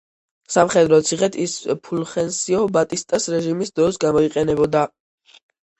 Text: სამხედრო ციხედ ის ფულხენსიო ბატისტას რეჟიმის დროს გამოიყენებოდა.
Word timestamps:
სამხედრო 0.53 0.97
ციხედ 1.09 1.37
ის 1.43 1.53
ფულხენსიო 1.89 2.65
ბატისტას 2.79 3.31
რეჟიმის 3.37 3.77
დროს 3.79 4.05
გამოიყენებოდა. 4.07 4.89